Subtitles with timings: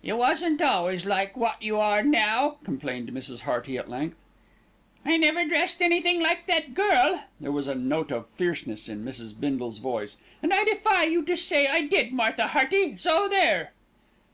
[0.00, 3.40] "You wasn't always like wot you are now," complained Mrs.
[3.40, 4.16] Hearty at length.
[5.04, 9.38] "I never dressed anything like that girl." There was a note of fierceness in Mrs.
[9.38, 13.74] Bindle's voice, "and I defy you to say I did, Martha Hearty, so there."